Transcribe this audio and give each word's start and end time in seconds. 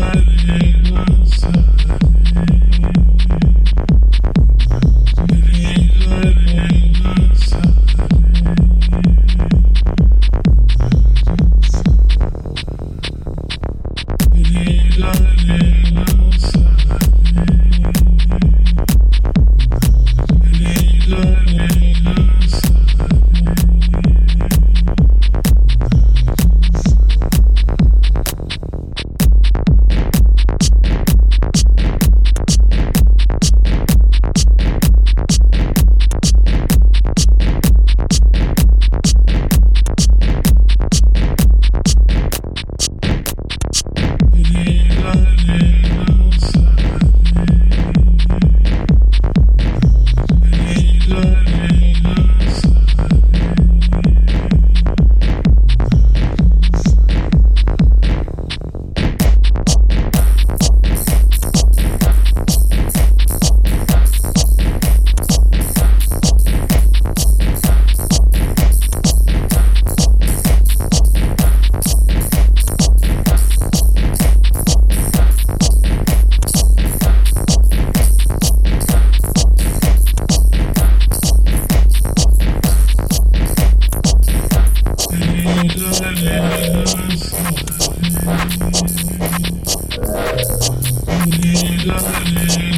lightning 0.00 0.96
outside. 0.96 2.09
Love 91.62 92.06
it. 92.38 92.69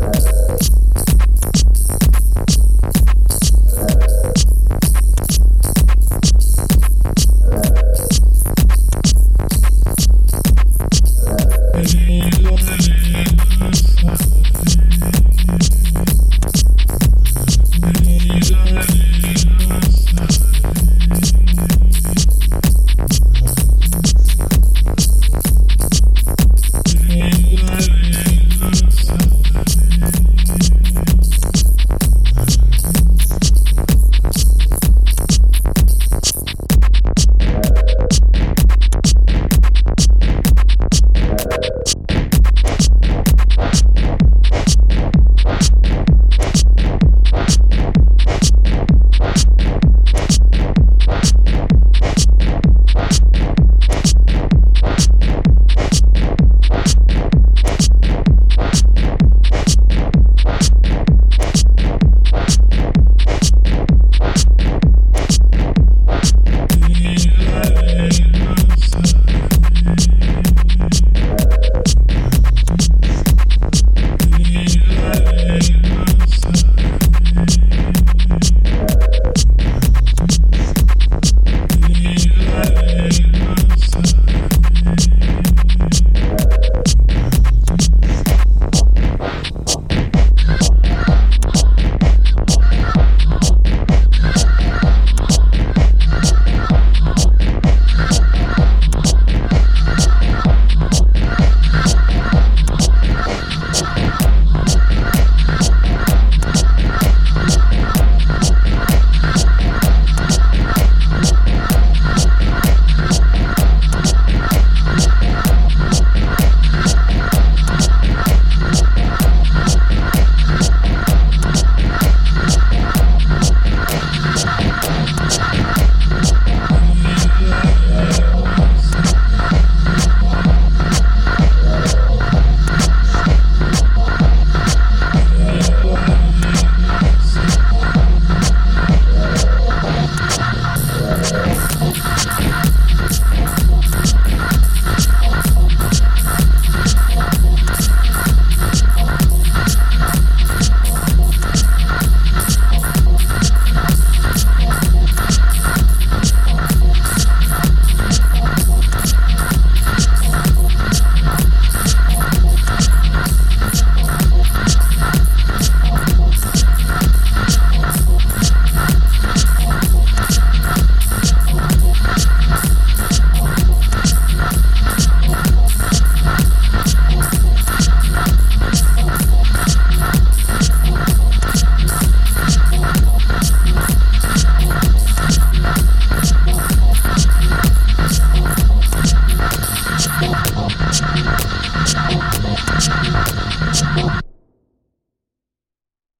first. 0.00 0.29